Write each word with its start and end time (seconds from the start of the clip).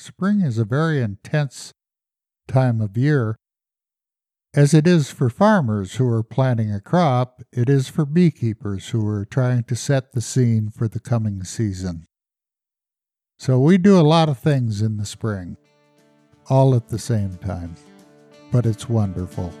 spring 0.00 0.40
is 0.40 0.58
a 0.58 0.64
very 0.64 1.00
intense 1.00 1.72
time 2.46 2.80
of 2.80 2.96
year. 2.96 3.38
As 4.54 4.72
it 4.72 4.86
is 4.86 5.10
for 5.10 5.28
farmers 5.28 5.96
who 5.96 6.08
are 6.08 6.22
planting 6.22 6.72
a 6.72 6.80
crop, 6.80 7.42
it 7.52 7.68
is 7.68 7.88
for 7.88 8.06
beekeepers 8.06 8.88
who 8.88 9.06
are 9.06 9.24
trying 9.24 9.64
to 9.64 9.76
set 9.76 10.12
the 10.12 10.20
scene 10.20 10.70
for 10.70 10.88
the 10.88 11.00
coming 11.00 11.44
season. 11.44 12.06
So 13.38 13.58
we 13.58 13.78
do 13.78 13.98
a 13.98 14.02
lot 14.02 14.28
of 14.28 14.38
things 14.38 14.82
in 14.82 14.96
the 14.96 15.06
spring, 15.06 15.56
all 16.48 16.74
at 16.74 16.88
the 16.88 16.98
same 16.98 17.36
time, 17.36 17.74
but 18.50 18.66
it's 18.66 18.88
wonderful. 18.88 19.52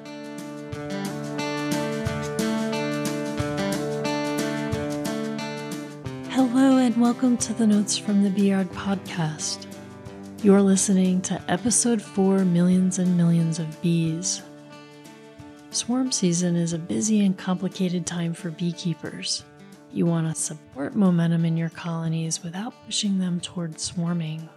Hello, 6.30 6.78
and 6.78 6.96
welcome 7.00 7.36
to 7.36 7.52
the 7.52 7.66
Notes 7.66 7.98
from 7.98 8.22
the 8.22 8.30
Beeyard 8.30 8.68
podcast. 8.68 9.66
You're 10.40 10.62
listening 10.62 11.20
to 11.22 11.42
episode 11.48 12.00
4 12.00 12.44
Millions 12.44 13.00
and 13.00 13.16
Millions 13.16 13.58
of 13.58 13.82
Bees. 13.82 14.40
Swarm 15.72 16.12
season 16.12 16.54
is 16.54 16.72
a 16.72 16.78
busy 16.78 17.26
and 17.26 17.36
complicated 17.36 18.06
time 18.06 18.32
for 18.34 18.52
beekeepers. 18.52 19.44
You 19.92 20.06
want 20.06 20.28
to 20.28 20.40
support 20.40 20.94
momentum 20.94 21.44
in 21.44 21.56
your 21.56 21.70
colonies 21.70 22.44
without 22.44 22.72
pushing 22.86 23.18
them 23.18 23.40
toward 23.40 23.80
swarming. 23.80 24.48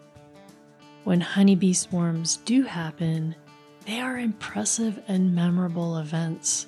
When 1.03 1.19
honeybee 1.19 1.73
swarms 1.73 2.37
do 2.37 2.61
happen, 2.61 3.35
they 3.87 4.01
are 4.01 4.19
impressive 4.19 5.01
and 5.07 5.33
memorable 5.33 5.97
events. 5.97 6.67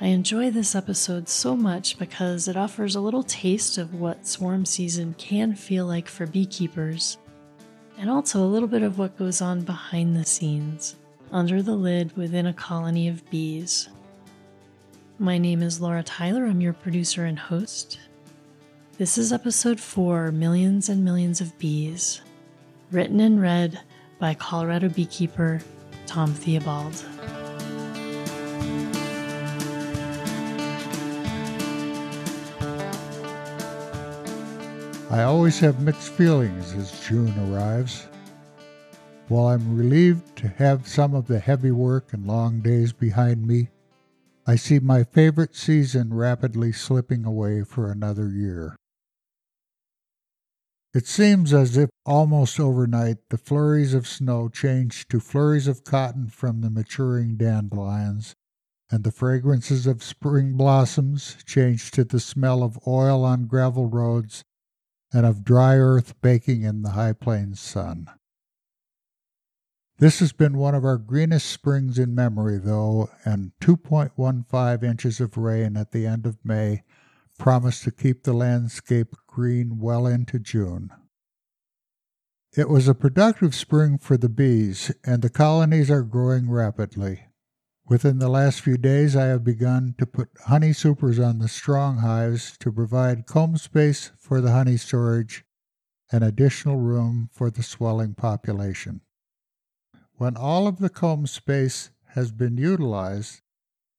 I 0.00 0.06
enjoy 0.08 0.50
this 0.50 0.74
episode 0.74 1.28
so 1.28 1.54
much 1.54 1.96
because 1.96 2.48
it 2.48 2.56
offers 2.56 2.96
a 2.96 3.00
little 3.00 3.22
taste 3.22 3.78
of 3.78 3.94
what 3.94 4.26
swarm 4.26 4.64
season 4.66 5.14
can 5.16 5.54
feel 5.54 5.86
like 5.86 6.08
for 6.08 6.26
beekeepers, 6.26 7.18
and 7.98 8.10
also 8.10 8.42
a 8.42 8.46
little 8.46 8.68
bit 8.68 8.82
of 8.82 8.98
what 8.98 9.18
goes 9.18 9.40
on 9.40 9.62
behind 9.62 10.16
the 10.16 10.24
scenes, 10.24 10.96
under 11.32 11.62
the 11.62 11.74
lid 11.74 12.16
within 12.16 12.46
a 12.46 12.52
colony 12.52 13.08
of 13.08 13.28
bees. 13.30 13.88
My 15.18 15.38
name 15.38 15.62
is 15.62 15.80
Laura 15.80 16.02
Tyler, 16.02 16.44
I'm 16.44 16.60
your 16.60 16.74
producer 16.74 17.24
and 17.24 17.38
host. 17.38 17.98
This 18.98 19.18
is 19.18 19.32
episode 19.32 19.80
4 19.80 20.32
Millions 20.32 20.88
and 20.88 21.04
Millions 21.04 21.40
of 21.40 21.58
Bees, 21.58 22.20
written 22.90 23.20
and 23.20 23.40
read 23.40 23.80
by 24.18 24.34
Colorado 24.34 24.88
beekeeper 24.88 25.60
Tom 26.06 26.32
Theobald. 26.32 27.04
I 35.08 35.22
always 35.22 35.60
have 35.60 35.80
mixed 35.80 36.10
feelings 36.10 36.72
as 36.72 37.06
June 37.06 37.32
arrives. 37.48 38.08
While 39.28 39.46
I'm 39.46 39.76
relieved 39.76 40.34
to 40.38 40.48
have 40.48 40.88
some 40.88 41.14
of 41.14 41.28
the 41.28 41.38
heavy 41.38 41.70
work 41.70 42.12
and 42.12 42.26
long 42.26 42.58
days 42.58 42.92
behind 42.92 43.46
me, 43.46 43.68
I 44.48 44.56
see 44.56 44.80
my 44.80 45.04
favorite 45.04 45.54
season 45.54 46.12
rapidly 46.12 46.72
slipping 46.72 47.24
away 47.24 47.62
for 47.62 47.88
another 47.88 48.28
year. 48.30 48.74
It 50.92 51.06
seems 51.06 51.54
as 51.54 51.76
if 51.76 51.88
almost 52.04 52.58
overnight 52.58 53.18
the 53.30 53.38
flurries 53.38 53.94
of 53.94 54.08
snow 54.08 54.48
changed 54.48 55.08
to 55.10 55.20
flurries 55.20 55.68
of 55.68 55.84
cotton 55.84 56.26
from 56.30 56.62
the 56.62 56.70
maturing 56.70 57.36
dandelions, 57.36 58.34
and 58.90 59.04
the 59.04 59.12
fragrances 59.12 59.86
of 59.86 60.02
spring 60.02 60.56
blossoms 60.56 61.36
changed 61.46 61.94
to 61.94 62.02
the 62.02 62.18
smell 62.18 62.64
of 62.64 62.76
oil 62.88 63.24
on 63.24 63.46
gravel 63.46 63.86
roads 63.86 64.42
and 65.12 65.26
of 65.26 65.44
dry 65.44 65.76
earth 65.76 66.20
baking 66.20 66.62
in 66.62 66.82
the 66.82 66.90
high 66.90 67.12
plains 67.12 67.60
sun. 67.60 68.08
This 69.98 70.20
has 70.20 70.32
been 70.32 70.58
one 70.58 70.74
of 70.74 70.84
our 70.84 70.98
greenest 70.98 71.46
springs 71.46 71.98
in 71.98 72.14
memory, 72.14 72.58
though, 72.58 73.08
and 73.24 73.52
2.15 73.62 74.82
inches 74.82 75.20
of 75.20 75.38
rain 75.38 75.76
at 75.76 75.92
the 75.92 76.06
end 76.06 76.26
of 76.26 76.44
May 76.44 76.82
promised 77.38 77.84
to 77.84 77.90
keep 77.90 78.22
the 78.22 78.34
landscape 78.34 79.14
green 79.26 79.78
well 79.78 80.06
into 80.06 80.38
June. 80.38 80.90
It 82.56 82.68
was 82.68 82.88
a 82.88 82.94
productive 82.94 83.54
spring 83.54 83.98
for 83.98 84.16
the 84.16 84.28
bees, 84.28 84.90
and 85.04 85.22
the 85.22 85.30
colonies 85.30 85.90
are 85.90 86.02
growing 86.02 86.50
rapidly. 86.50 87.26
Within 87.88 88.18
the 88.18 88.28
last 88.28 88.62
few 88.62 88.76
days, 88.76 89.14
I 89.14 89.26
have 89.26 89.44
begun 89.44 89.94
to 89.98 90.06
put 90.06 90.30
honey 90.46 90.72
supers 90.72 91.20
on 91.20 91.38
the 91.38 91.46
strong 91.46 91.98
hives 91.98 92.56
to 92.58 92.72
provide 92.72 93.26
comb 93.26 93.56
space 93.56 94.10
for 94.18 94.40
the 94.40 94.50
honey 94.50 94.76
storage 94.76 95.44
and 96.10 96.24
additional 96.24 96.78
room 96.78 97.30
for 97.32 97.48
the 97.48 97.62
swelling 97.62 98.14
population. 98.14 99.02
When 100.14 100.36
all 100.36 100.66
of 100.66 100.78
the 100.78 100.88
comb 100.88 101.28
space 101.28 101.90
has 102.14 102.32
been 102.32 102.56
utilized, 102.56 103.42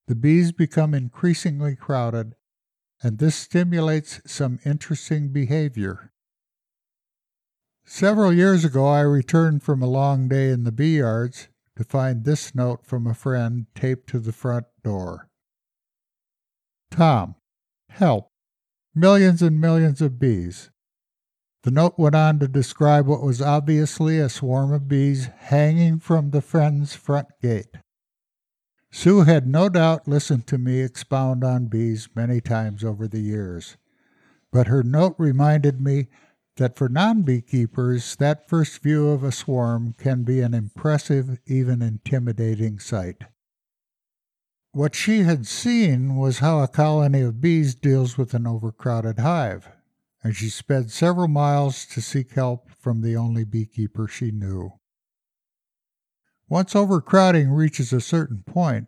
the 0.07 0.15
bees 0.15 0.51
become 0.51 0.93
increasingly 0.93 1.77
crowded, 1.77 2.35
and 3.01 3.19
this 3.19 3.35
stimulates 3.35 4.19
some 4.25 4.59
interesting 4.65 5.29
behavior. 5.29 6.11
Several 7.85 8.33
years 8.33 8.65
ago, 8.65 8.85
I 8.85 8.99
returned 9.01 9.63
from 9.63 9.81
a 9.81 9.87
long 9.87 10.27
day 10.27 10.49
in 10.49 10.65
the 10.65 10.73
bee 10.73 10.97
yards 10.97 11.47
to 11.77 11.83
find 11.83 12.25
this 12.25 12.55
note 12.55 12.83
from 12.83 13.05
a 13.05 13.13
friend 13.13 13.67
taped 13.75 14.09
to 14.09 14.19
the 14.19 14.31
front 14.31 14.65
door. 14.83 15.29
Tom, 16.89 17.35
help. 17.89 18.31
Millions 18.95 19.43
and 19.43 19.61
millions 19.61 20.01
of 20.01 20.19
bees. 20.19 20.71
The 21.61 21.69
note 21.69 21.93
went 21.95 22.15
on 22.15 22.39
to 22.39 22.47
describe 22.47 23.05
what 23.05 23.21
was 23.21 23.43
obviously 23.43 24.17
a 24.17 24.27
swarm 24.27 24.73
of 24.73 24.87
bees 24.87 25.29
hanging 25.37 25.99
from 25.99 26.31
the 26.31 26.41
friend's 26.41 26.95
front 26.95 27.27
gate. 27.43 27.77
Sue 28.91 29.21
had 29.21 29.45
no 29.45 29.69
doubt 29.69 30.07
listened 30.07 30.47
to 30.47 30.57
me 30.57 30.79
expound 30.79 31.43
on 31.43 31.67
bees 31.67 32.09
many 32.15 32.41
times 32.41 32.83
over 32.83 33.07
the 33.07 33.19
years, 33.19 33.77
but 34.51 34.65
her 34.65 34.81
note 34.81 35.13
reminded 35.19 35.79
me 35.79 36.07
that 36.57 36.75
for 36.75 36.89
non 36.89 37.21
beekeepers, 37.21 38.15
that 38.17 38.49
first 38.49 38.81
view 38.83 39.09
of 39.09 39.23
a 39.23 39.31
swarm 39.31 39.93
can 39.97 40.23
be 40.23 40.41
an 40.41 40.53
impressive, 40.53 41.39
even 41.45 41.81
intimidating 41.81 42.79
sight. 42.79 43.23
What 44.71 44.93
she 44.93 45.21
had 45.21 45.47
seen 45.47 46.15
was 46.15 46.39
how 46.39 46.59
a 46.59 46.67
colony 46.67 47.21
of 47.21 47.41
bees 47.41 47.73
deals 47.73 48.17
with 48.17 48.33
an 48.33 48.45
overcrowded 48.45 49.19
hive, 49.19 49.69
and 50.23 50.35
she 50.35 50.49
sped 50.49 50.91
several 50.91 51.27
miles 51.27 51.85
to 51.87 52.01
seek 52.01 52.33
help 52.33 52.69
from 52.71 53.01
the 53.01 53.15
only 53.15 53.43
beekeeper 53.43 54.07
she 54.07 54.31
knew. 54.31 54.73
Once 56.49 56.75
overcrowding 56.75 57.49
reaches 57.51 57.91
a 57.91 58.01
certain 58.01 58.43
point, 58.45 58.87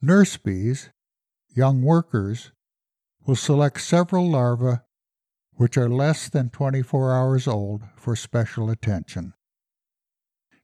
nurse 0.00 0.36
bees, 0.36 0.90
young 1.48 1.82
workers, 1.82 2.52
will 3.26 3.36
select 3.36 3.80
several 3.80 4.30
larvae 4.30 4.80
which 5.60 5.76
are 5.76 5.90
less 5.90 6.30
than 6.30 6.48
24 6.48 7.12
hours 7.12 7.46
old, 7.46 7.82
for 7.94 8.16
special 8.16 8.70
attention. 8.70 9.34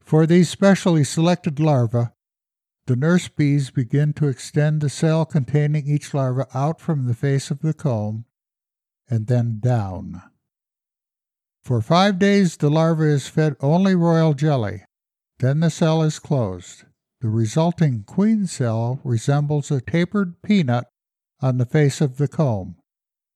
For 0.00 0.26
these 0.26 0.48
specially 0.48 1.04
selected 1.04 1.60
larvae, 1.60 2.08
the 2.86 2.96
nurse 2.96 3.28
bees 3.28 3.70
begin 3.70 4.14
to 4.14 4.28
extend 4.28 4.80
the 4.80 4.88
cell 4.88 5.26
containing 5.26 5.86
each 5.86 6.14
larva 6.14 6.46
out 6.54 6.80
from 6.80 7.04
the 7.04 7.12
face 7.12 7.50
of 7.50 7.60
the 7.60 7.74
comb 7.74 8.24
and 9.06 9.26
then 9.26 9.58
down. 9.60 10.22
For 11.62 11.82
five 11.82 12.18
days, 12.18 12.56
the 12.56 12.70
larva 12.70 13.04
is 13.04 13.28
fed 13.28 13.54
only 13.60 13.94
royal 13.94 14.32
jelly. 14.32 14.84
Then 15.40 15.60
the 15.60 15.68
cell 15.68 16.02
is 16.02 16.18
closed. 16.18 16.84
The 17.20 17.28
resulting 17.28 18.04
queen 18.04 18.46
cell 18.46 19.00
resembles 19.04 19.70
a 19.70 19.82
tapered 19.82 20.40
peanut 20.40 20.86
on 21.42 21.58
the 21.58 21.66
face 21.66 22.00
of 22.00 22.16
the 22.16 22.28
comb 22.28 22.76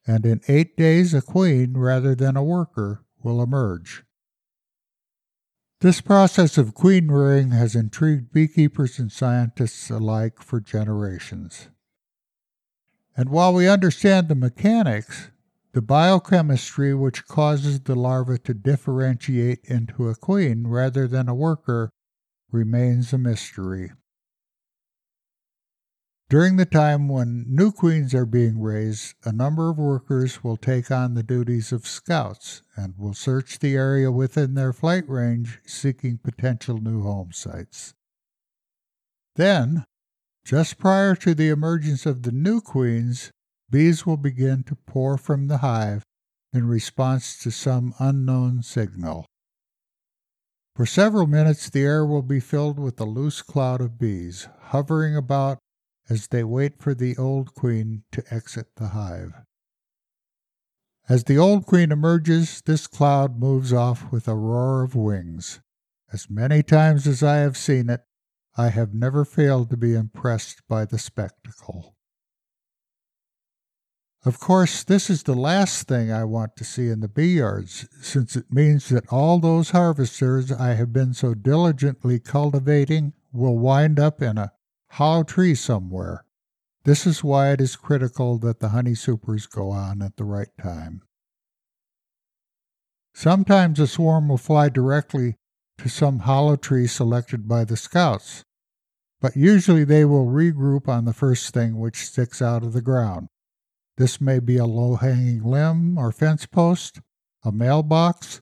and 0.06 0.24
in 0.26 0.40
eight 0.48 0.76
days 0.76 1.14
a 1.14 1.22
queen 1.22 1.76
rather 1.76 2.14
than 2.14 2.36
a 2.36 2.44
worker 2.44 3.04
will 3.22 3.42
emerge. 3.42 4.04
This 5.80 6.00
process 6.00 6.58
of 6.58 6.74
queen 6.74 7.10
rearing 7.10 7.52
has 7.52 7.74
intrigued 7.74 8.32
beekeepers 8.32 8.98
and 8.98 9.10
scientists 9.10 9.88
alike 9.88 10.42
for 10.42 10.60
generations. 10.60 11.68
And 13.16 13.30
while 13.30 13.54
we 13.54 13.68
understand 13.68 14.28
the 14.28 14.34
mechanics, 14.34 15.30
the 15.72 15.82
biochemistry 15.82 16.94
which 16.94 17.26
causes 17.26 17.80
the 17.80 17.94
larva 17.94 18.38
to 18.38 18.54
differentiate 18.54 19.60
into 19.64 20.08
a 20.08 20.14
queen 20.14 20.66
rather 20.66 21.06
than 21.06 21.28
a 21.28 21.34
worker 21.34 21.90
remains 22.50 23.12
a 23.12 23.18
mystery. 23.18 23.92
During 26.30 26.54
the 26.54 26.64
time 26.64 27.08
when 27.08 27.44
new 27.48 27.72
queens 27.72 28.14
are 28.14 28.24
being 28.24 28.62
raised, 28.62 29.16
a 29.24 29.32
number 29.32 29.68
of 29.68 29.78
workers 29.78 30.44
will 30.44 30.56
take 30.56 30.88
on 30.88 31.14
the 31.14 31.24
duties 31.24 31.72
of 31.72 31.88
scouts 31.88 32.62
and 32.76 32.96
will 32.96 33.14
search 33.14 33.58
the 33.58 33.74
area 33.74 34.12
within 34.12 34.54
their 34.54 34.72
flight 34.72 35.08
range 35.08 35.58
seeking 35.66 36.18
potential 36.18 36.78
new 36.78 37.02
home 37.02 37.32
sites. 37.32 37.94
Then, 39.34 39.84
just 40.44 40.78
prior 40.78 41.16
to 41.16 41.34
the 41.34 41.48
emergence 41.48 42.06
of 42.06 42.22
the 42.22 42.30
new 42.30 42.60
queens, 42.60 43.32
bees 43.68 44.06
will 44.06 44.16
begin 44.16 44.62
to 44.68 44.76
pour 44.76 45.18
from 45.18 45.48
the 45.48 45.58
hive 45.58 46.04
in 46.52 46.68
response 46.68 47.42
to 47.42 47.50
some 47.50 47.92
unknown 47.98 48.62
signal. 48.62 49.26
For 50.76 50.86
several 50.86 51.26
minutes, 51.26 51.68
the 51.68 51.82
air 51.82 52.06
will 52.06 52.22
be 52.22 52.38
filled 52.38 52.78
with 52.78 53.00
a 53.00 53.04
loose 53.04 53.42
cloud 53.42 53.80
of 53.80 53.98
bees, 53.98 54.46
hovering 54.66 55.16
about 55.16 55.58
as 56.10 56.26
they 56.26 56.42
wait 56.42 56.82
for 56.82 56.92
the 56.92 57.16
old 57.16 57.54
queen 57.54 58.02
to 58.10 58.22
exit 58.34 58.66
the 58.76 58.88
hive. 58.88 59.32
As 61.08 61.24
the 61.24 61.38
old 61.38 61.64
queen 61.66 61.92
emerges, 61.92 62.62
this 62.66 62.86
cloud 62.86 63.38
moves 63.38 63.72
off 63.72 64.12
with 64.12 64.28
a 64.28 64.34
roar 64.34 64.82
of 64.82 64.94
wings. 64.94 65.60
As 66.12 66.28
many 66.28 66.62
times 66.62 67.06
as 67.06 67.22
I 67.22 67.36
have 67.36 67.56
seen 67.56 67.88
it, 67.88 68.00
I 68.56 68.68
have 68.68 68.92
never 68.92 69.24
failed 69.24 69.70
to 69.70 69.76
be 69.76 69.94
impressed 69.94 70.62
by 70.68 70.84
the 70.84 70.98
spectacle. 70.98 71.94
Of 74.24 74.38
course, 74.38 74.84
this 74.84 75.08
is 75.08 75.22
the 75.22 75.34
last 75.34 75.88
thing 75.88 76.12
I 76.12 76.24
want 76.24 76.54
to 76.56 76.64
see 76.64 76.88
in 76.88 77.00
the 77.00 77.08
bee 77.08 77.38
yards, 77.38 77.88
since 78.02 78.36
it 78.36 78.52
means 78.52 78.88
that 78.90 79.10
all 79.10 79.38
those 79.38 79.70
harvesters 79.70 80.52
I 80.52 80.74
have 80.74 80.92
been 80.92 81.14
so 81.14 81.32
diligently 81.32 82.18
cultivating 82.18 83.14
will 83.32 83.56
wind 83.56 83.98
up 83.98 84.20
in 84.20 84.36
a 84.36 84.52
hollow 84.90 85.22
tree 85.22 85.54
somewhere. 85.54 86.24
This 86.84 87.06
is 87.06 87.22
why 87.22 87.52
it 87.52 87.60
is 87.60 87.76
critical 87.76 88.38
that 88.38 88.60
the 88.60 88.70
honey 88.70 88.94
supers 88.94 89.46
go 89.46 89.70
on 89.70 90.02
at 90.02 90.16
the 90.16 90.24
right 90.24 90.48
time. 90.60 91.02
Sometimes 93.14 93.78
a 93.78 93.86
swarm 93.86 94.28
will 94.28 94.38
fly 94.38 94.68
directly 94.68 95.36
to 95.78 95.88
some 95.88 96.20
hollow 96.20 96.56
tree 96.56 96.86
selected 96.86 97.46
by 97.46 97.64
the 97.64 97.76
scouts, 97.76 98.44
but 99.20 99.36
usually 99.36 99.84
they 99.84 100.04
will 100.04 100.26
regroup 100.26 100.88
on 100.88 101.04
the 101.04 101.12
first 101.12 101.52
thing 101.52 101.78
which 101.78 102.06
sticks 102.06 102.40
out 102.40 102.62
of 102.62 102.72
the 102.72 102.82
ground. 102.82 103.28
This 103.96 104.20
may 104.20 104.38
be 104.38 104.56
a 104.56 104.64
low 104.64 104.96
hanging 104.96 105.42
limb 105.42 105.98
or 105.98 106.10
fence 106.12 106.46
post, 106.46 107.00
a 107.44 107.52
mailbox, 107.52 108.40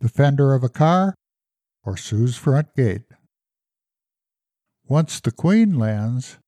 the 0.00 0.08
fender 0.08 0.52
of 0.54 0.64
a 0.64 0.68
car, 0.68 1.14
or 1.84 1.96
Sue's 1.96 2.36
front 2.36 2.74
gate. 2.74 3.02
Once 4.86 5.18
the 5.20 5.30
queen 5.30 5.78
lands, 5.78 6.38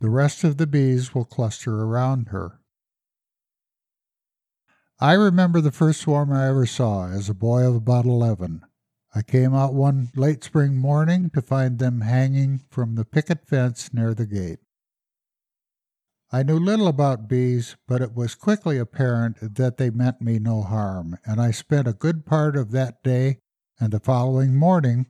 the 0.00 0.08
rest 0.08 0.44
of 0.44 0.56
the 0.56 0.68
bees 0.68 1.14
will 1.14 1.24
cluster 1.24 1.82
around 1.82 2.28
her. 2.28 2.60
I 5.00 5.14
remember 5.14 5.60
the 5.60 5.72
first 5.72 6.00
swarm 6.00 6.32
I 6.32 6.46
ever 6.46 6.64
saw 6.64 7.08
as 7.08 7.28
a 7.28 7.34
boy 7.34 7.66
of 7.66 7.74
about 7.74 8.04
11. 8.04 8.62
I 9.16 9.22
came 9.22 9.52
out 9.52 9.74
one 9.74 10.10
late 10.14 10.44
spring 10.44 10.76
morning 10.76 11.28
to 11.30 11.42
find 11.42 11.80
them 11.80 12.02
hanging 12.02 12.60
from 12.70 12.94
the 12.94 13.04
picket 13.04 13.46
fence 13.48 13.92
near 13.92 14.14
the 14.14 14.26
gate. 14.26 14.60
I 16.30 16.44
knew 16.44 16.58
little 16.58 16.86
about 16.86 17.28
bees, 17.28 17.76
but 17.88 18.00
it 18.00 18.14
was 18.14 18.36
quickly 18.36 18.78
apparent 18.78 19.38
that 19.56 19.76
they 19.76 19.90
meant 19.90 20.22
me 20.22 20.38
no 20.38 20.62
harm, 20.62 21.18
and 21.26 21.40
I 21.40 21.50
spent 21.50 21.88
a 21.88 21.92
good 21.92 22.24
part 22.24 22.56
of 22.56 22.70
that 22.70 23.02
day 23.02 23.40
and 23.80 23.92
the 23.92 23.98
following 23.98 24.54
morning 24.54 25.06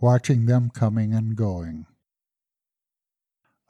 watching 0.00 0.46
them 0.46 0.68
coming 0.68 1.14
and 1.14 1.36
going. 1.36 1.86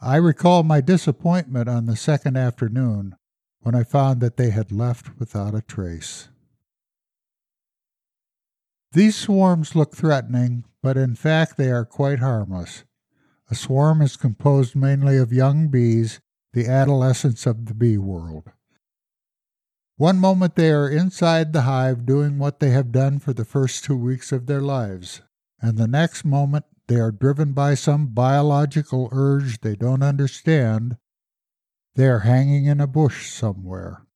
I 0.00 0.16
recall 0.16 0.62
my 0.62 0.80
disappointment 0.80 1.68
on 1.68 1.86
the 1.86 1.96
second 1.96 2.36
afternoon 2.36 3.16
when 3.60 3.74
I 3.74 3.82
found 3.82 4.20
that 4.20 4.36
they 4.36 4.50
had 4.50 4.70
left 4.70 5.18
without 5.18 5.54
a 5.54 5.62
trace. 5.62 6.28
These 8.92 9.16
swarms 9.16 9.74
look 9.74 9.94
threatening, 9.94 10.64
but 10.82 10.96
in 10.96 11.16
fact 11.16 11.56
they 11.56 11.70
are 11.70 11.84
quite 11.84 12.20
harmless. 12.20 12.84
A 13.50 13.54
swarm 13.54 14.00
is 14.00 14.16
composed 14.16 14.76
mainly 14.76 15.16
of 15.16 15.32
young 15.32 15.68
bees 15.68 16.20
the 16.52 16.66
adolescence 16.66 17.44
of 17.44 17.66
the 17.66 17.74
bee 17.74 17.98
world. 17.98 18.52
One 19.96 20.18
moment 20.18 20.54
they 20.54 20.70
are 20.70 20.88
inside 20.88 21.52
the 21.52 21.62
hive 21.62 22.06
doing 22.06 22.38
what 22.38 22.60
they 22.60 22.70
have 22.70 22.92
done 22.92 23.18
for 23.18 23.32
the 23.32 23.44
first 23.44 23.84
two 23.84 23.96
weeks 23.96 24.30
of 24.30 24.46
their 24.46 24.60
lives, 24.60 25.22
and 25.60 25.76
the 25.76 25.88
next 25.88 26.24
moment 26.24 26.64
they 26.88 26.96
are 26.96 27.12
driven 27.12 27.52
by 27.52 27.74
some 27.74 28.08
biological 28.08 29.10
urge 29.12 29.60
they 29.60 29.76
don't 29.76 30.02
understand. 30.02 30.96
They 31.94 32.06
are 32.06 32.20
hanging 32.20 32.64
in 32.64 32.80
a 32.80 32.86
bush 32.86 33.30
somewhere. 33.30 34.06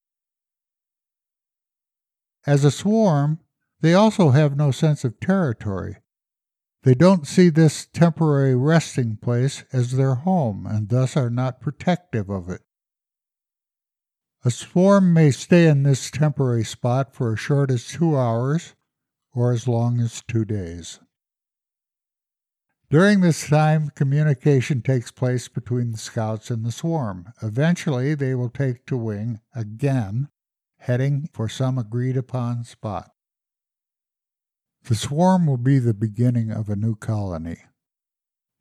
As 2.47 2.65
a 2.65 2.71
swarm, 2.71 3.41
they 3.81 3.95
also 3.95 4.31
have 4.31 4.57
no 4.57 4.71
sense 4.71 5.05
of 5.05 5.21
territory. 5.21 5.99
They 6.83 6.95
don't 6.95 7.27
see 7.27 7.51
this 7.51 7.87
temporary 7.93 8.57
resting 8.57 9.17
place 9.17 9.65
as 9.73 9.93
their 9.93 10.15
home 10.15 10.67
and 10.67 10.89
thus 10.89 11.17
are 11.17 11.31
not 11.31 11.61
protective 11.61 12.31
of 12.31 12.49
it. 12.49 12.63
A 14.45 14.51
swarm 14.51 15.13
may 15.13 15.31
stay 15.31 15.69
in 15.69 15.83
this 15.85 16.11
temporary 16.11 16.65
spot 16.65 17.15
for 17.15 17.35
as 17.35 17.39
short 17.39 17.71
as 17.71 17.87
two 17.87 18.17
hours 18.17 18.75
or 19.33 19.53
as 19.53 19.69
long 19.69 20.01
as 20.01 20.23
two 20.27 20.45
days. 20.45 20.99
During 22.93 23.23
this 23.23 23.49
time, 23.49 23.89
communication 23.95 24.83
takes 24.83 25.11
place 25.11 25.49
between 25.49 25.93
the 25.93 25.97
scouts 25.97 26.51
and 26.51 26.63
the 26.63 26.71
swarm. 26.71 27.33
Eventually, 27.41 28.15
they 28.15 28.35
will 28.35 28.51
take 28.51 28.85
to 28.85 28.99
wing 28.99 29.41
again, 29.55 30.29
heading 30.77 31.31
for 31.33 31.49
some 31.49 31.79
agreed 31.79 32.19
upon 32.19 32.65
spot. 32.65 33.11
The 34.85 34.95
swarm 34.95 35.47
will 35.47 35.57
be 35.57 35.79
the 35.79 35.95
beginning 35.95 36.51
of 36.51 36.69
a 36.69 36.77
new 36.77 36.95
colony. 36.95 37.63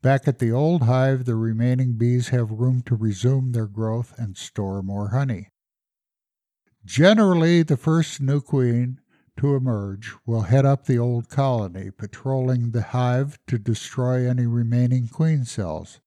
Back 0.02 0.30
at 0.30 0.40
the 0.40 0.54
old 0.54 0.84
hive, 0.84 1.26
the 1.26 1.36
remaining 1.36 1.98
bees 1.98 2.30
have 2.30 2.52
room 2.52 2.84
to 2.84 2.96
resume 2.96 3.52
their 3.52 3.68
growth 3.68 4.14
and 4.18 4.38
store 4.38 4.82
more 4.82 5.10
honey. 5.10 5.50
Generally, 6.86 7.64
the 7.64 7.76
first 7.76 8.22
new 8.22 8.40
queen 8.40 9.02
to 9.42 9.56
emerge 9.56 10.14
will 10.24 10.44
head 10.44 10.68
up 10.68 10.86
the 10.86 11.00
old 11.00 11.28
colony, 11.28 11.90
patrolling 11.90 12.70
the 12.72 12.84
hive 12.84 13.40
to 13.48 13.58
destroy 13.58 14.30
any 14.30 14.46
remaining 14.46 15.08
queen 15.08 15.46
cells. 15.46 16.00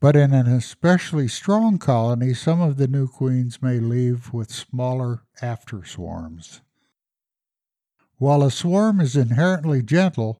But 0.00 0.16
in 0.16 0.32
an 0.32 0.46
especially 0.46 1.28
strong 1.28 1.76
colony, 1.76 2.32
some 2.32 2.62
of 2.62 2.78
the 2.78 2.88
new 2.88 3.06
queens 3.06 3.60
may 3.60 3.80
leave 3.80 4.32
with 4.32 4.50
smaller 4.50 5.24
after 5.42 5.84
swarms. 5.84 6.62
While 8.16 8.42
a 8.42 8.50
swarm 8.50 8.98
is 8.98 9.14
inherently 9.14 9.82
gentle, 9.82 10.38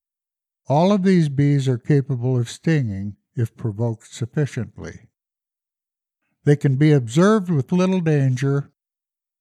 all 0.66 0.92
of 0.92 1.02
these 1.02 1.28
bees 1.28 1.68
are 1.68 1.76
capable 1.76 2.38
of 2.38 2.48
stinging 2.48 3.16
if 3.36 3.54
provoked 3.54 4.10
sufficiently. 4.10 5.10
They 6.44 6.56
can 6.56 6.76
be 6.76 6.90
observed 6.90 7.50
with 7.50 7.70
little 7.70 8.00
danger, 8.00 8.70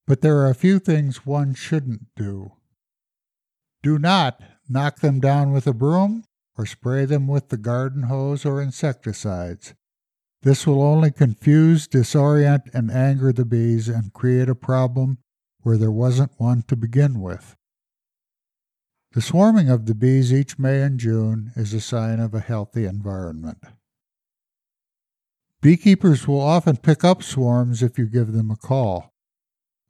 but 0.06 0.20
there 0.20 0.36
are 0.36 0.50
a 0.50 0.54
few 0.54 0.78
things 0.78 1.24
one 1.24 1.54
shouldn't 1.54 2.14
do. 2.14 2.52
Do 3.88 3.98
not 3.98 4.42
knock 4.68 5.00
them 5.00 5.18
down 5.18 5.50
with 5.50 5.66
a 5.66 5.72
broom 5.72 6.24
or 6.58 6.66
spray 6.66 7.06
them 7.06 7.26
with 7.26 7.48
the 7.48 7.56
garden 7.56 8.02
hose 8.02 8.44
or 8.44 8.60
insecticides. 8.60 9.72
This 10.42 10.66
will 10.66 10.82
only 10.82 11.10
confuse, 11.10 11.88
disorient, 11.88 12.68
and 12.74 12.90
anger 12.90 13.32
the 13.32 13.46
bees 13.46 13.88
and 13.88 14.12
create 14.12 14.50
a 14.50 14.54
problem 14.54 15.20
where 15.62 15.78
there 15.78 15.90
wasn't 15.90 16.32
one 16.36 16.64
to 16.68 16.76
begin 16.76 17.22
with. 17.22 17.56
The 19.12 19.22
swarming 19.22 19.70
of 19.70 19.86
the 19.86 19.94
bees 19.94 20.34
each 20.34 20.58
May 20.58 20.82
and 20.82 21.00
June 21.00 21.52
is 21.56 21.72
a 21.72 21.80
sign 21.80 22.20
of 22.20 22.34
a 22.34 22.40
healthy 22.40 22.84
environment. 22.84 23.64
Beekeepers 25.62 26.28
will 26.28 26.42
often 26.42 26.76
pick 26.76 27.04
up 27.04 27.22
swarms 27.22 27.82
if 27.82 27.96
you 27.96 28.04
give 28.04 28.32
them 28.34 28.50
a 28.50 28.56
call, 28.56 29.14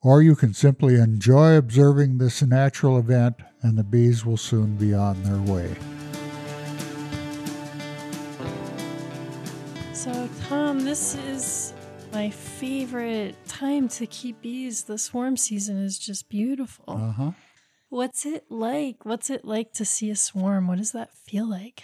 or 0.02 0.22
you 0.22 0.36
can 0.36 0.54
simply 0.54 0.96
enjoy 0.96 1.56
observing 1.56 2.18
this 2.18 2.42
natural 2.42 2.98
event 2.98 3.36
and 3.62 3.76
the 3.76 3.84
bees 3.84 4.24
will 4.24 4.36
soon 4.36 4.76
be 4.76 4.94
on 4.94 5.22
their 5.22 5.40
way. 5.52 5.74
So, 9.92 10.28
Tom, 10.48 10.80
this 10.80 11.16
is 11.16 11.74
my 12.12 12.30
favorite 12.30 13.34
time 13.48 13.88
to 13.88 14.06
keep 14.06 14.40
bees. 14.40 14.84
The 14.84 14.96
swarm 14.96 15.36
season 15.36 15.76
is 15.78 15.98
just 15.98 16.28
beautiful. 16.28 16.84
Uh 16.88 17.12
huh. 17.12 17.30
What's 17.88 18.24
it 18.24 18.44
like? 18.48 19.04
What's 19.04 19.30
it 19.30 19.44
like 19.44 19.72
to 19.74 19.84
see 19.84 20.10
a 20.10 20.16
swarm? 20.16 20.68
What 20.68 20.78
does 20.78 20.92
that 20.92 21.14
feel 21.14 21.48
like? 21.48 21.82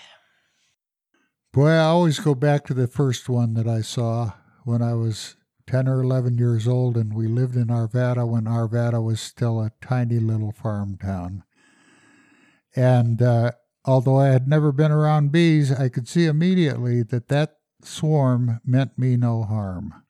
Boy, 1.52 1.71
I 1.71 1.85
always 1.85 2.21
go 2.21 2.35
back 2.35 2.64
to 2.66 2.75
the 2.75 2.87
first 2.87 3.28
one 3.28 3.54
that 3.54 3.66
I 3.66 3.80
saw 3.80 4.33
when 4.64 4.83
I 4.83 4.94
was 4.94 5.37
10 5.66 5.88
or 5.88 6.02
11 6.02 6.38
years 6.38 6.68
old, 6.68 6.97
and 6.97 7.14
we 7.14 7.26
lived 7.26 7.56
in 7.56 7.68
Arvada 7.68 8.26
when 8.26 8.44
Arvada 8.44 9.02
was 9.02 9.21
still 9.21 9.61
a 9.61 9.73
tiny 9.80 10.18
little 10.18 10.52
farm 10.52 10.97
town. 10.97 11.42
And 12.76 13.23
uh, 13.23 13.52
although 13.85 14.18
I 14.18 14.28
had 14.28 14.49
never 14.49 14.73
been 14.73 14.92
around 14.92 15.33
bees, 15.33 15.73
I 15.73 15.88
could 15.88 16.09
see 16.09 16.26
immediately 16.26 17.02
that 17.02 17.28
that 17.28 17.59
swarm 17.83 18.61
meant 18.64 18.99
me 18.99 19.16
no 19.16 19.42
harm. 19.42 20.04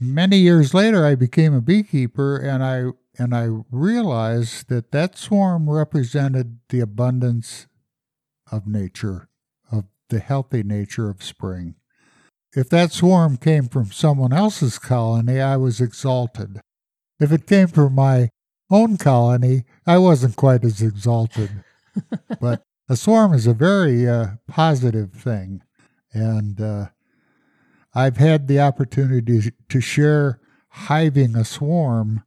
Many 0.00 0.38
years 0.38 0.74
later, 0.74 1.04
I 1.04 1.16
became 1.16 1.54
a 1.54 1.60
beekeeper, 1.60 2.36
and 2.36 2.62
I 2.62 2.92
and 3.20 3.34
I 3.34 3.48
realized 3.72 4.68
that 4.68 4.92
that 4.92 5.18
swarm 5.18 5.68
represented 5.68 6.60
the 6.68 6.78
abundance 6.78 7.66
of 8.52 8.68
nature, 8.68 9.28
of 9.72 9.86
the 10.08 10.20
healthy 10.20 10.62
nature 10.62 11.10
of 11.10 11.22
spring. 11.24 11.74
If 12.54 12.70
that 12.70 12.92
swarm 12.92 13.36
came 13.36 13.68
from 13.68 13.92
someone 13.92 14.32
else's 14.32 14.78
colony, 14.78 15.40
I 15.40 15.56
was 15.56 15.80
exalted. 15.80 16.60
If 17.20 17.32
it 17.32 17.46
came 17.46 17.68
from 17.68 17.94
my 17.94 18.30
own 18.70 18.96
colony, 18.96 19.64
I 19.86 19.98
wasn't 19.98 20.36
quite 20.36 20.64
as 20.64 20.80
exalted. 20.80 21.50
but 22.40 22.62
a 22.88 22.96
swarm 22.96 23.34
is 23.34 23.46
a 23.46 23.54
very 23.54 24.08
uh, 24.08 24.36
positive 24.46 25.12
thing. 25.12 25.62
And 26.12 26.60
uh, 26.60 26.86
I've 27.94 28.16
had 28.16 28.48
the 28.48 28.60
opportunity 28.60 29.52
to 29.68 29.80
share 29.80 30.40
hiving 30.68 31.36
a 31.36 31.44
swarm 31.44 32.22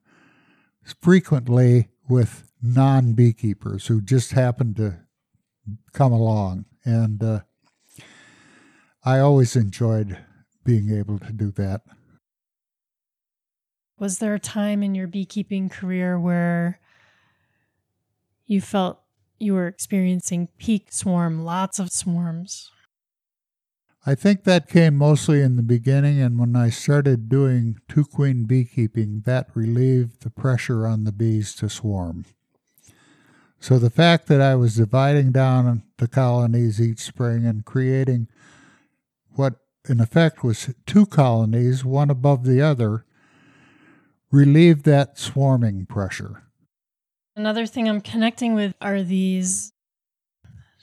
frequently 1.02 1.90
with 2.08 2.44
non 2.62 3.14
beekeepers 3.14 3.88
who 3.88 4.02
just 4.02 4.34
happen 4.34 4.74
to 4.76 5.00
come 5.94 6.12
along. 6.12 6.66
And 6.84 7.24
uh, 7.24 7.40
I 9.04 9.20
always 9.20 9.56
enjoyed 9.56 10.18
being 10.64 10.92
able 10.96 11.18
to 11.20 11.34
do 11.34 11.52
that. 11.52 11.82
Was 13.98 14.20
there 14.20 14.36
a 14.36 14.40
time 14.40 14.84
in 14.84 14.96
your 14.96 15.08
beekeeping 15.08 15.70
career 15.70 16.20
where 16.20 16.80
you 18.46 18.62
felt 18.62 19.02
you 19.40 19.54
were 19.54 19.68
experiencing 19.68 20.50
peak 20.58 20.92
swarm, 20.92 21.44
lots 21.44 21.80
of 21.80 21.92
swarms? 21.92 22.70
I 24.06 24.16
think 24.16 24.44
that 24.44 24.68
came 24.68 24.96
mostly 24.96 25.42
in 25.42 25.56
the 25.56 25.64
beginning, 25.64 26.20
and 26.20 26.40
when 26.40 26.56
I 26.56 26.70
started 26.70 27.30
doing 27.30 27.78
two 27.88 28.04
queen 28.04 28.46
beekeeping, 28.46 29.22
that 29.26 29.48
relieved 29.54 30.24
the 30.24 30.32
pressure 30.32 30.88
on 30.88 31.04
the 31.04 31.12
bees 31.12 31.54
to 31.56 31.70
swarm. 31.70 32.26
So 33.60 33.78
the 33.78 33.92
fact 33.92 34.26
that 34.28 34.42
I 34.42 34.56
was 34.56 34.76
dividing 34.76 35.32
down 35.32 35.84
the 35.98 36.08
colonies 36.08 36.82
each 36.82 37.00
spring 37.00 37.46
and 37.46 37.64
creating 37.64 38.28
what 39.36 39.56
in 39.88 40.00
effect 40.00 40.44
was 40.44 40.74
two 40.86 41.06
colonies, 41.06 41.84
one 41.84 42.10
above 42.10 42.46
the 42.46 42.62
other, 42.62 43.06
relieved 44.32 44.86
that 44.86 45.18
swarming 45.18 45.86
pressure. 45.86 46.44
Another 47.36 47.66
thing 47.66 47.90
I'm 47.90 48.02
connecting 48.02 48.54
with 48.54 48.74
are 48.82 49.02
these 49.02 49.74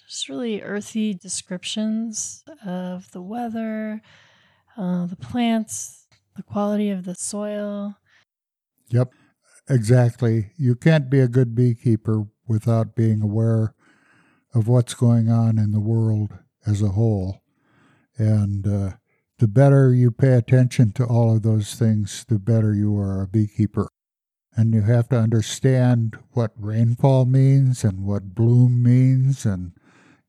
just 0.07 0.29
really 0.29 0.63
earthy 0.63 1.15
descriptions 1.15 2.43
of 2.65 3.11
the 3.13 3.23
weather, 3.23 4.01
uh, 4.77 5.07
the 5.07 5.17
plants, 5.17 6.07
the 6.37 6.43
quality 6.43 6.91
of 6.91 7.05
the 7.05 7.15
soil. 7.15 7.97
Yep, 8.89 9.13
exactly. 9.69 10.53
You 10.57 10.75
can't 10.75 11.11
be 11.11 11.21
a 11.21 11.29
good 11.29 11.55
beekeeper 11.55 12.25
without 12.47 12.95
being 12.97 13.21
aware 13.21 13.75
of 14.55 14.67
what's 14.67 14.95
going 14.95 15.29
on 15.29 15.59
in 15.59 15.73
the 15.73 15.81
world 15.81 16.39
as 16.67 16.81
a 16.81 16.89
whole. 16.89 17.43
And 18.19 18.67
uh, 18.67 18.97
the 19.39 19.49
better 19.49 19.95
you 19.95 20.11
pay 20.11 20.35
attention 20.35 20.93
to 20.93 21.05
all 21.05 21.37
of 21.37 21.43
those 21.43 21.75
things, 21.75 22.25
the 22.29 22.39
better 22.39 22.75
you 22.75 22.99
are 22.99 23.23
a 23.23 23.29
beekeeper. 23.29 23.89
And 24.57 24.75
you 24.75 24.83
have 24.83 25.09
to 25.11 25.19
understand 25.19 26.19
what 26.33 26.51
rainfall 26.57 27.27
means 27.27 27.85
and 27.85 28.05
what 28.05 28.35
bloom 28.35 28.83
means, 28.83 29.47
and 29.47 29.73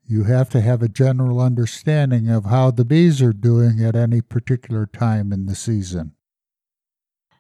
you 0.06 0.26
have 0.26 0.50
to 0.52 0.62
have 0.62 0.84
a 0.84 0.88
general 0.88 1.40
understanding 1.40 2.30
of 2.30 2.46
how 2.46 2.70
the 2.70 2.86
bees 2.86 3.24
are 3.24 3.34
doing 3.34 3.84
at 3.84 3.96
any 3.96 4.22
particular 4.22 4.86
time 4.86 5.34
in 5.34 5.48
the 5.48 5.56
season. 5.56 6.14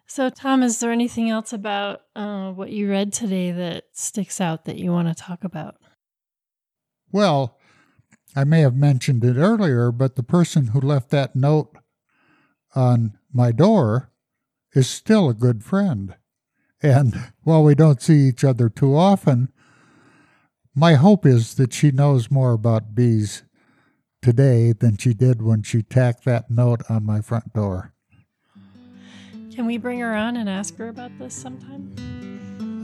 So, 0.08 0.32
Tom, 0.32 0.64
is 0.64 0.80
there 0.80 0.92
anything 0.92 1.30
else 1.30 1.54
about 1.54 2.02
uh, 2.16 2.52
what 2.52 2.72
you 2.72 2.90
read 2.90 3.14
today 3.14 3.52
that 3.52 3.84
sticks 3.94 4.42
out 4.42 4.66
that 4.66 4.78
you 4.78 4.92
want 4.92 5.08
to 5.08 5.14
talk 5.14 5.44
about? 5.44 5.76
Well, 7.12 7.59
I 8.36 8.44
may 8.44 8.62
have 8.62 8.76
mentioned 8.76 9.24
it 9.24 9.38
earlier, 9.38 9.92
but 9.92 10.16
the 10.16 10.24
person 10.24 10.68
who 10.68 10.80
left 10.80 11.10
that 11.10 11.36
note 11.36 11.76
on 12.76 13.18
my 13.34 13.52
door 13.52 14.12
is 14.74 14.90
still 14.90 15.30
a 15.30 15.34
good 15.34 15.64
friend. 15.64 16.16
And 16.82 17.32
while 17.44 17.64
we 17.64 17.76
don't 17.76 18.02
see 18.02 18.28
each 18.28 18.44
other 18.44 18.70
too 18.70 18.96
often, 18.96 19.52
my 20.76 20.94
hope 20.94 21.26
is 21.26 21.56
that 21.56 21.74
she 21.74 21.92
knows 21.92 22.32
more 22.32 22.54
about 22.54 22.96
bees 22.96 23.44
today 24.22 24.74
than 24.74 24.98
she 24.98 25.14
did 25.14 25.42
when 25.42 25.64
she 25.64 25.82
tacked 25.82 26.26
that 26.26 26.50
note 26.52 26.82
on 26.90 27.06
my 27.06 27.22
front 27.22 27.54
door. 27.54 27.94
Can 29.54 29.66
we 29.66 29.78
bring 29.78 30.00
her 30.00 30.14
on 30.14 30.38
and 30.38 30.50
ask 30.50 30.78
her 30.78 30.88
about 30.88 31.12
this 31.20 31.34
sometime? 31.34 31.94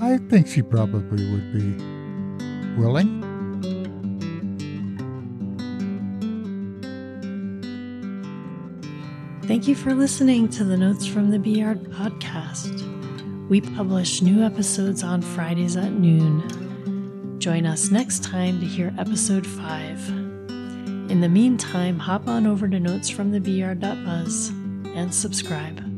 I 0.01 0.17
think 0.29 0.47
she 0.47 0.61
probably 0.61 1.31
would 1.31 1.53
be 1.53 2.81
willing. 2.81 3.24
Thank 9.47 9.67
you 9.67 9.75
for 9.75 9.93
listening 9.93 10.49
to 10.49 10.63
the 10.63 10.75
Notes 10.75 11.05
from 11.05 11.29
the 11.29 11.37
Bee 11.37 11.59
Yard 11.59 11.83
podcast. 11.91 12.81
We 13.47 13.61
publish 13.61 14.23
new 14.23 14.43
episodes 14.43 15.03
on 15.03 15.21
Fridays 15.21 15.77
at 15.77 15.91
noon. 15.91 17.37
Join 17.39 17.67
us 17.67 17.91
next 17.91 18.23
time 18.23 18.59
to 18.59 18.65
hear 18.65 18.91
episode 18.97 19.45
5. 19.45 20.09
In 20.09 21.21
the 21.21 21.29
meantime, 21.29 21.99
hop 21.99 22.27
on 22.27 22.47
over 22.47 22.67
to 22.67 22.77
notesfromthebeeyard.buzz 22.77 24.49
and 24.95 25.13
subscribe. 25.13 25.94